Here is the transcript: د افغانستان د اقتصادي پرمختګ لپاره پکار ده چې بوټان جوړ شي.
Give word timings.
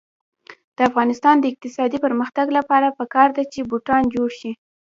د 0.75 0.77
افغانستان 0.89 1.35
د 1.39 1.45
اقتصادي 1.51 1.97
پرمختګ 2.05 2.47
لپاره 2.57 2.95
پکار 2.99 3.29
ده 3.35 3.43
چې 3.53 3.67
بوټان 3.69 4.03
جوړ 4.15 4.29
شي. 4.39 4.51